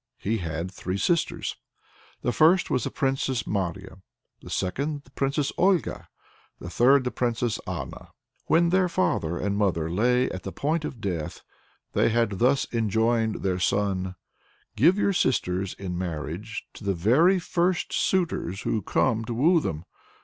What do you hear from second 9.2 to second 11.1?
and mother lay at the point of